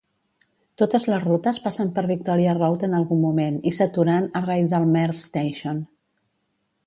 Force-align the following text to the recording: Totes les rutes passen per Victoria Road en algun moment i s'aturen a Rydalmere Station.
Totes 0.81 1.03
les 1.13 1.19
rutes 1.25 1.59
passen 1.65 1.91
per 1.97 2.03
Victoria 2.11 2.55
Road 2.59 2.85
en 2.87 2.97
algun 3.01 3.21
moment 3.27 3.61
i 3.71 3.75
s'aturen 3.79 4.27
a 4.39 4.41
Rydalmere 4.49 5.21
Station. 5.27 5.85